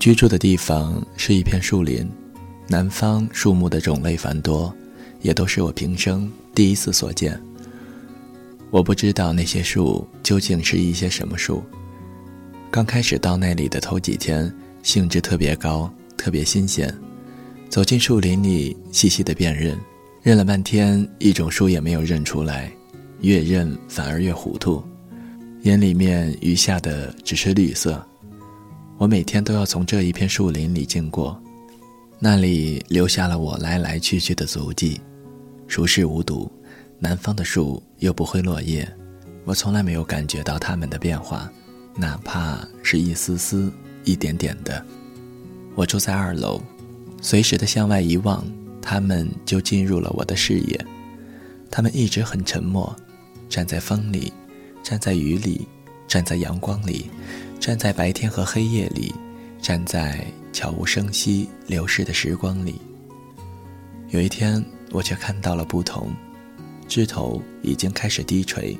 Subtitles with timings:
[0.00, 2.10] 居住的地方是一片树林，
[2.66, 4.74] 南方树木的种类繁多，
[5.20, 7.38] 也都是我平生第一次所见。
[8.70, 11.62] 我不知道那些树究竟是一些什么树。
[12.70, 14.50] 刚开始到那里的头几天，
[14.82, 16.92] 兴致特别高，特别新鲜。
[17.68, 19.78] 走进树林里，细细的辨认，
[20.22, 22.72] 认了半天，一种树也没有认出来，
[23.20, 24.82] 越认反而越糊涂，
[25.64, 28.02] 眼里面余下的只是绿色。
[29.00, 31.42] 我每天都要从这一片树林里经过，
[32.18, 35.00] 那里留下了我来来去去的足迹。
[35.66, 36.52] 熟视无睹，
[36.98, 38.86] 南方的树又不会落叶，
[39.46, 41.50] 我从来没有感觉到它们的变化，
[41.96, 43.72] 哪怕是一丝丝、
[44.04, 44.84] 一点点的。
[45.74, 46.60] 我住在二楼，
[47.22, 48.44] 随时的向外一望，
[48.82, 50.86] 它们就进入了我的视野。
[51.70, 52.94] 它们一直很沉默，
[53.48, 54.30] 站在风里，
[54.82, 55.66] 站在雨里，
[56.06, 57.06] 站在阳光里。
[57.60, 59.14] 站在白天和黑夜里，
[59.60, 62.80] 站在悄无声息流逝的时光里。
[64.08, 66.10] 有一天，我却看到了不同，
[66.88, 68.76] 枝头已经开始低垂。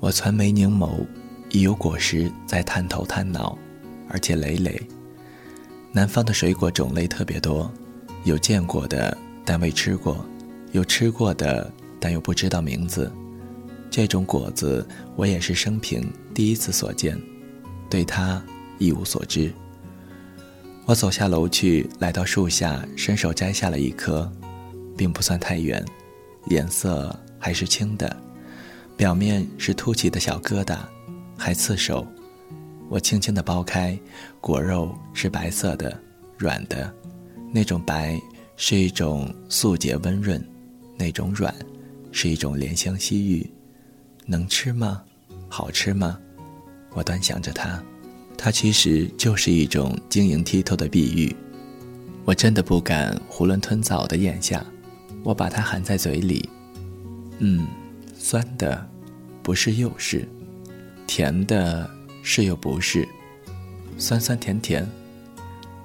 [0.00, 1.06] 我攒眉凝眸，
[1.50, 3.56] 已有果实在探头探脑，
[4.10, 4.78] 而且累累。
[5.90, 7.72] 南方的水果种类特别多，
[8.24, 9.16] 有见过的
[9.46, 10.22] 但未吃过，
[10.72, 13.10] 有吃过的但又不知道名字。
[13.90, 17.18] 这种果子，我也是生平第一次所见。
[17.90, 18.42] 对他
[18.78, 19.52] 一无所知。
[20.84, 24.30] 我走下楼去，来到树下，伸手摘下了一颗，
[24.96, 25.84] 并不算太圆，
[26.46, 28.16] 颜色还是青的，
[28.96, 30.78] 表面是凸起的小疙瘩，
[31.36, 32.06] 还刺手。
[32.88, 33.98] 我轻轻地剥开，
[34.40, 36.00] 果肉是白色的，
[36.38, 36.90] 软的，
[37.52, 38.18] 那种白
[38.56, 40.42] 是一种素洁温润，
[40.96, 41.54] 那种软
[42.12, 43.46] 是一种怜香惜玉。
[44.24, 45.02] 能吃吗？
[45.50, 46.18] 好吃吗？
[46.92, 47.82] 我端详着它，
[48.36, 51.34] 它其实就是一种晶莹剔透的碧玉。
[52.24, 54.64] 我真的不敢囫囵吞枣地咽下，
[55.22, 56.48] 我把它含在嘴里，
[57.38, 57.66] 嗯，
[58.16, 58.86] 酸的，
[59.42, 60.20] 不是又是；
[61.06, 61.88] 甜的，
[62.22, 63.08] 是又不是，
[63.96, 64.86] 酸酸甜甜，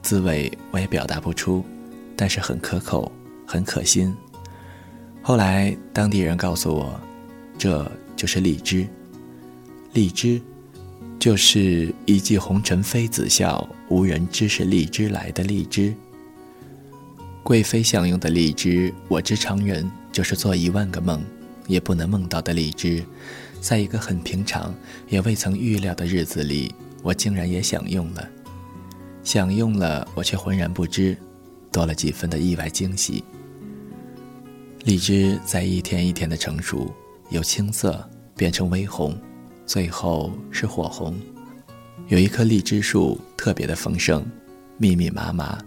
[0.00, 1.64] 滋味我也表达不出，
[2.14, 3.10] 但是很可口，
[3.46, 4.14] 很可心。
[5.22, 7.00] 后来当地人告诉我，
[7.58, 8.86] 这就是荔枝，
[9.92, 10.40] 荔枝。
[11.18, 15.92] 就是一骑红尘妃子笑，无人知是荔枝来的荔枝。
[17.42, 21.24] 贵妃享用的荔枝，我知常人就是做一万个梦
[21.66, 23.02] 也不能梦到的荔枝，
[23.60, 24.72] 在一个很平常
[25.08, 28.28] 也未曾预料的日子里，我竟然也享用了。
[29.24, 31.16] 享用了，我却浑然不知，
[31.72, 33.24] 多了几分的意外惊喜。
[34.84, 36.94] 荔枝在一天一天的成熟，
[37.30, 39.18] 由青色变成微红。
[39.68, 41.14] 最后是火红，
[42.06, 44.24] 有一棵荔枝树特别的丰盛，
[44.78, 45.58] 密密麻麻，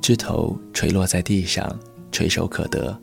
[0.00, 1.76] 枝头垂落在地上，
[2.12, 2.96] 垂手可得。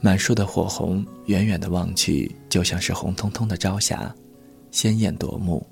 [0.00, 4.12] 满树的火红，远远的望去就像是红彤彤的朝霞，
[4.72, 5.64] 鲜艳夺目。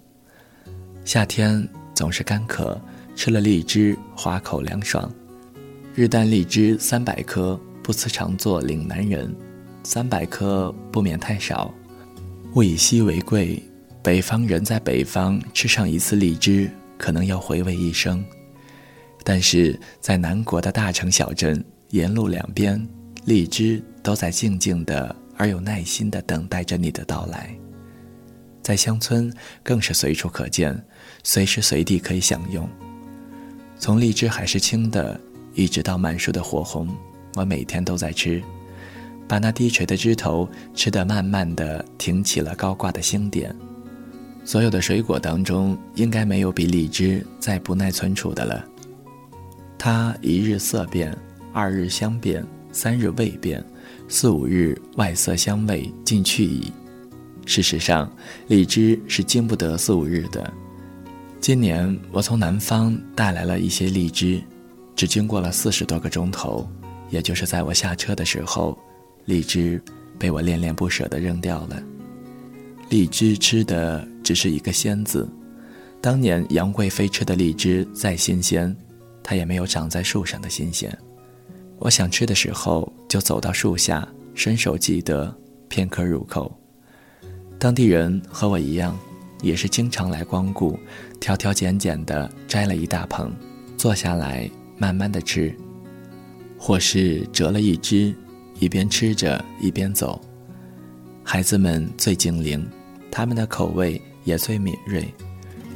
[1.04, 2.80] 夏天总是干渴，
[3.16, 5.12] 吃了荔枝滑口凉爽。
[5.92, 9.34] 日啖荔枝三百颗，不辞常作岭南人。
[9.82, 11.74] 三百颗不免太少，
[12.54, 13.60] 物以稀为贵。
[14.02, 16.68] 北方人在北方吃上一次荔枝，
[16.98, 18.18] 可能要回味一生；
[19.22, 22.84] 但是在南国的大城小镇，沿路两边，
[23.26, 27.54] 荔枝都在静静的而有耐心的等待着你的到来。
[28.60, 30.84] 在乡村，更是随处可见，
[31.22, 32.68] 随时随地可以享用。
[33.78, 35.20] 从荔枝还是青的，
[35.54, 36.88] 一直到满树的火红，
[37.36, 38.42] 我每天都在吃，
[39.28, 43.54] 把那低垂的枝头吃得慢慢的挺起了高挂的星点。
[44.44, 48.64] 所有的水果当中，应该没有比荔枝再不耐存储的了。
[49.78, 51.16] 它一日色变，
[51.52, 53.64] 二日香变，三日味变，
[54.08, 56.72] 四五日外色香味尽去矣。
[57.46, 58.10] 事实上，
[58.46, 60.52] 荔枝是经不得四五日的。
[61.40, 64.40] 今年我从南方带来了一些荔枝，
[64.94, 66.68] 只经过了四十多个钟头，
[67.10, 68.78] 也就是在我下车的时候，
[69.24, 69.82] 荔枝
[70.18, 71.82] 被我恋恋不舍地扔掉了。
[72.88, 75.28] 荔枝吃的只是一个“鲜”字，
[76.00, 78.74] 当年杨贵妃吃的荔枝再新鲜，
[79.22, 80.96] 它也没有长在树上的新鲜。
[81.78, 85.34] 我想吃的时候，就走到树下，伸手即得，
[85.68, 86.56] 片刻入口。
[87.58, 88.98] 当地人和我一样，
[89.42, 90.78] 也是经常来光顾，
[91.20, 93.32] 挑挑拣拣的摘了一大捧，
[93.76, 95.54] 坐下来慢慢的吃，
[96.56, 98.14] 或是折了一只，
[98.58, 100.20] 一边吃着一边走。
[101.24, 102.64] 孩子们最精灵。
[103.14, 105.12] 他们的口味也最敏锐，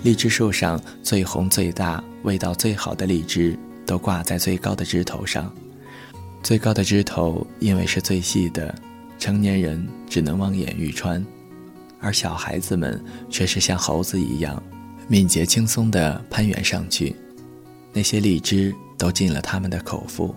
[0.03, 5.53] 荔枝树上最红、最大、味道最好的荔枝都挂在最高的枝头上。
[6.43, 8.73] 最高的枝头因为是最细的，
[9.19, 11.25] 成年人只能望眼欲穿，
[12.01, 14.63] 而小孩子们却是像猴子一样，
[15.09, 17.15] 敏捷轻松地攀援上去。
[17.93, 20.35] 那些荔枝都进了他们的口腹，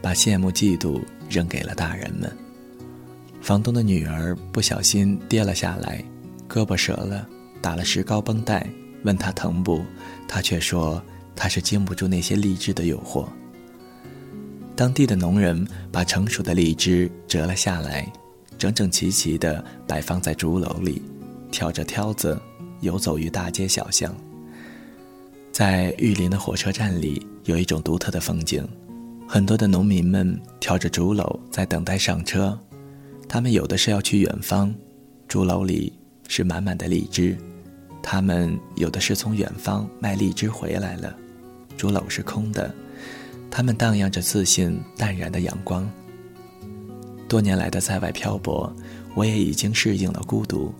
[0.00, 2.30] 把羡慕、嫉妒扔给了大人们。
[3.40, 6.04] 房东的女儿不小心跌了下来，
[6.48, 7.26] 胳膊折了，
[7.60, 8.66] 打了石膏绷带。
[9.02, 9.82] 问他疼不，
[10.28, 11.02] 他却说
[11.34, 13.26] 他是经不住那些荔枝的诱惑。
[14.76, 18.06] 当地的农人把成熟的荔枝折了下来，
[18.58, 21.00] 整整齐齐地摆放在竹篓里，
[21.50, 22.38] 挑着挑子
[22.80, 24.14] 游走于大街小巷。
[25.50, 28.68] 在玉林的火车站里，有一种独特的风景，
[29.26, 32.58] 很多的农民们挑着竹篓在等待上车，
[33.26, 34.74] 他们有的是要去远方，
[35.26, 35.90] 竹篓里
[36.28, 37.34] 是满满的荔枝。
[38.02, 41.14] 他们有的是从远方卖荔枝回来了，
[41.76, 42.74] 竹篓是空的。
[43.50, 45.88] 他们荡漾着自信淡然的阳光。
[47.28, 48.72] 多年来的在外漂泊，
[49.14, 50.74] 我也已经适应了孤独。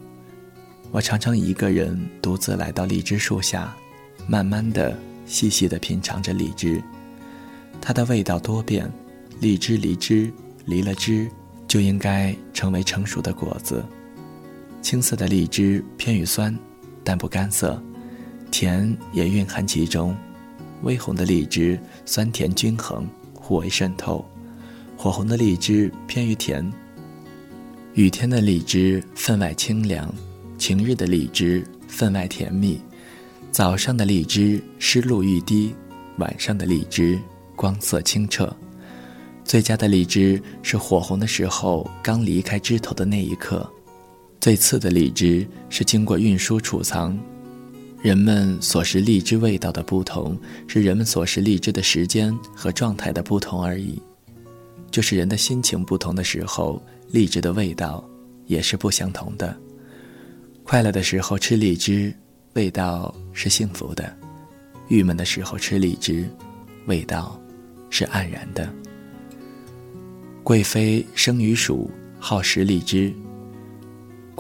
[0.91, 3.75] 我常常一个人独自来到荔枝树下，
[4.27, 4.97] 慢慢的、
[5.27, 6.83] 细细的品尝着荔枝。
[7.81, 8.91] 它的味道多变，
[9.41, 10.33] 荔枝离枝，
[10.65, 11.31] 离了枝，
[11.69, 13.85] 就应该成为成熟的果子。
[14.83, 16.57] 青色的荔枝偏于酸。
[17.03, 17.83] 但不干涩，
[18.51, 20.17] 甜也蕴含其中。
[20.83, 24.25] 微红的荔枝酸甜均衡，互为渗透；
[24.97, 26.73] 火红的荔枝偏于甜。
[27.95, 30.13] 雨天的荔枝分外清凉，
[30.57, 32.81] 晴日的荔枝分外甜蜜。
[33.51, 35.75] 早上的荔枝湿漉欲滴，
[36.19, 37.19] 晚上的荔枝
[37.57, 38.55] 光色清澈。
[39.45, 43.69] 最佳的荔枝是火红的时候刚离开枝头的那一刻。
[44.41, 47.19] 最次的荔枝是经过运输储藏，
[48.01, 50.35] 人们所食荔枝味道的不同，
[50.67, 54.01] 是人们所食荔枝的时间和状态的不同而已。
[54.91, 58.03] 就是人的心情不同的时候，荔枝的味道
[58.47, 59.55] 也是不相同的。
[60.65, 62.11] 快乐的时候吃荔枝，
[62.55, 64.05] 味道是幸福的；
[64.89, 66.27] 郁闷的时候吃荔枝，
[66.87, 67.39] 味道
[67.91, 68.73] 是黯然的。
[70.43, 73.13] 贵妃生于蜀，好食荔枝。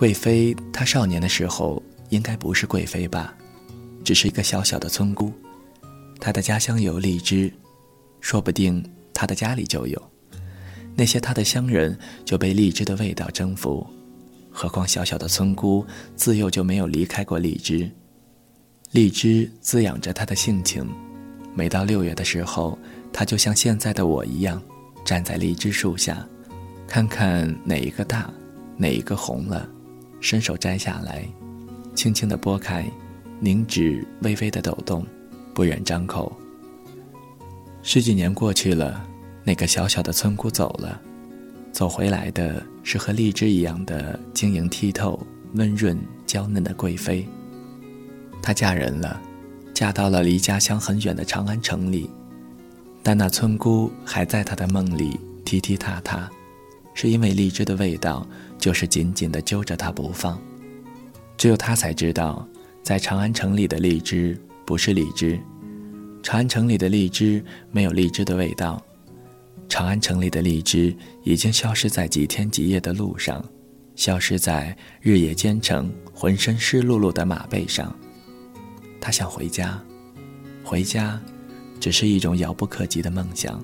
[0.00, 3.34] 贵妃，她少年的时候应该不是贵妃吧，
[4.02, 5.30] 只是一个小小的村姑。
[6.18, 7.52] 她的家乡有荔枝，
[8.18, 8.82] 说不定
[9.12, 10.02] 她的家里就有。
[10.94, 13.86] 那些她的乡人就被荔枝的味道征服，
[14.50, 15.84] 何况小小的村姑
[16.16, 17.86] 自幼就没有离开过荔枝。
[18.92, 20.88] 荔枝滋养着她的性情，
[21.54, 22.78] 每到六月的时候，
[23.12, 24.62] 她就像现在的我一样，
[25.04, 26.26] 站在荔枝树下，
[26.88, 28.32] 看看哪一个大，
[28.78, 29.68] 哪一个红了。
[30.20, 31.26] 伸手摘下来，
[31.94, 32.84] 轻轻地拨开，
[33.38, 35.06] 凝脂微微的抖动，
[35.54, 36.32] 不忍张口。
[37.82, 39.06] 十几年过去了，
[39.42, 41.00] 那个小小的村姑走了，
[41.72, 45.18] 走回来的是和荔枝一样的晶莹剔透、
[45.54, 47.26] 温润娇嫩的贵妃。
[48.42, 49.20] 她嫁人了，
[49.72, 52.10] 嫁到了离家乡很远的长安城里，
[53.02, 56.30] 但那村姑还在她的梦里踢踢踏踏，
[56.94, 58.26] 是因为荔枝的味道。
[58.60, 60.38] 就是紧紧地揪着他不放，
[61.38, 62.46] 只有他才知道，
[62.82, 65.40] 在长安城里的荔枝不是荔枝，
[66.22, 67.42] 长安城里的荔枝
[67.72, 68.78] 没有荔枝的味道，
[69.66, 73.42] 长安城里的荔枝已经消失在几天几夜的路上，
[73.96, 77.96] 消失在日夜兼程、浑身湿漉漉的马背上。
[79.00, 79.82] 他想回家，
[80.62, 81.18] 回家，
[81.80, 83.58] 只是一种遥不可及的梦想。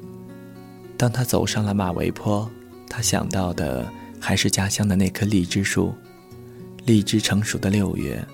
[0.96, 2.50] 当他走上了马嵬坡，
[2.96, 3.86] 他想到的。
[4.18, 5.94] 还是家乡的那棵荔枝树，
[6.84, 8.26] 荔枝成熟的六月，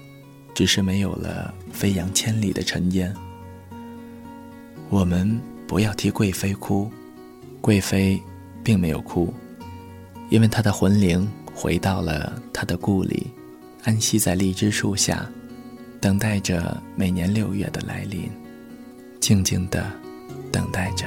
[0.54, 3.12] 只是没有了飞扬千里的尘烟。
[4.88, 6.90] 我们不要替贵妃哭，
[7.60, 8.18] 贵妃
[8.62, 9.34] 并没有哭，
[10.30, 13.26] 因为她的魂灵回到了她的故里，
[13.82, 15.28] 安息在荔枝树下，
[16.00, 18.30] 等待着每年六月的来临，
[19.20, 19.92] 静静的
[20.50, 21.06] 等待着。